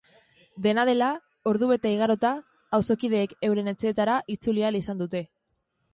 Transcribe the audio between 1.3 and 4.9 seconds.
ordubete igarota, auzokideek euren etxeetara itzuli ahal